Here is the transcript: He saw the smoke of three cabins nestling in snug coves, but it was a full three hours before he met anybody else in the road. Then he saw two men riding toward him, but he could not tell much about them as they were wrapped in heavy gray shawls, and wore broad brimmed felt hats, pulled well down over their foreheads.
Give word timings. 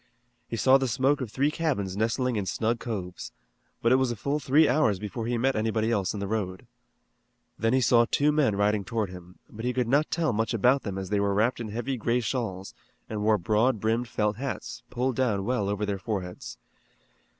He 0.47 0.57
saw 0.57 0.79
the 0.79 0.87
smoke 0.87 1.21
of 1.21 1.29
three 1.31 1.51
cabins 1.51 1.95
nestling 1.95 2.35
in 2.35 2.47
snug 2.47 2.79
coves, 2.79 3.31
but 3.83 3.91
it 3.91 3.97
was 3.97 4.09
a 4.09 4.15
full 4.15 4.39
three 4.39 4.67
hours 4.67 4.97
before 4.97 5.27
he 5.27 5.37
met 5.37 5.55
anybody 5.55 5.91
else 5.91 6.11
in 6.15 6.19
the 6.19 6.27
road. 6.27 6.65
Then 7.59 7.73
he 7.73 7.81
saw 7.81 8.07
two 8.09 8.31
men 8.31 8.55
riding 8.55 8.83
toward 8.83 9.11
him, 9.11 9.37
but 9.47 9.63
he 9.63 9.73
could 9.73 9.87
not 9.87 10.09
tell 10.09 10.33
much 10.33 10.55
about 10.55 10.81
them 10.81 10.97
as 10.97 11.11
they 11.11 11.19
were 11.19 11.35
wrapped 11.35 11.59
in 11.59 11.67
heavy 11.69 11.97
gray 11.97 12.19
shawls, 12.19 12.73
and 13.11 13.21
wore 13.21 13.37
broad 13.37 13.79
brimmed 13.79 14.07
felt 14.07 14.37
hats, 14.37 14.81
pulled 14.89 15.19
well 15.19 15.37
down 15.37 15.47
over 15.71 15.85
their 15.85 15.99
foreheads. 15.99 16.57